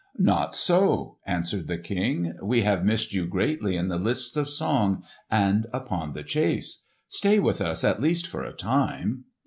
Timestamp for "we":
2.41-2.63